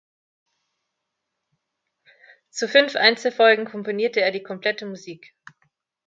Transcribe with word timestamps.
Zu 2.49 2.67
fünf 2.67 2.95
Einzelfolgen 2.95 3.65
komponierte 3.65 4.19
er 4.21 4.31
die 4.31 4.41
komplette 4.41 4.87
Musik. 4.87 5.35